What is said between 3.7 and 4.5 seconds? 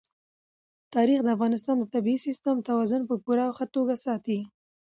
توګه ساتي.